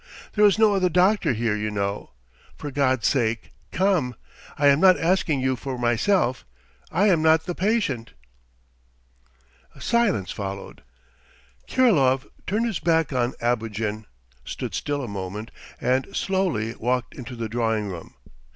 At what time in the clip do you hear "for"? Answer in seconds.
2.55-2.71, 5.55-5.77